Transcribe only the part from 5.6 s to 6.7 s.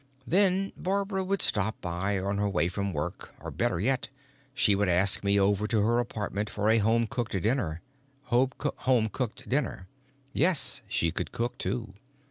to her apartment